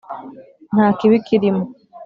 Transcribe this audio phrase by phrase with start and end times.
[0.73, 1.63] nta kibi kirimo.